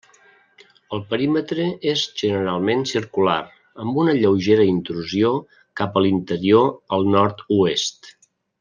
[0.97, 3.37] El perímetre és generalment circular,
[3.85, 5.31] amb una lleugera intrusió
[5.83, 8.11] cap a l'interior al nord-oest.